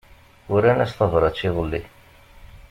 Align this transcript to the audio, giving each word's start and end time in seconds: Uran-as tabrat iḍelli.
Uran-as 0.53 0.91
tabrat 0.97 1.37
iḍelli. 1.47 1.81